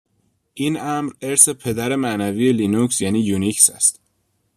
[0.53, 3.99] این امر، ارث پدر معنوی لینوکس یعنی یونیکس است.